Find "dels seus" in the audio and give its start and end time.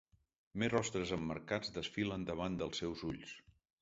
2.63-3.05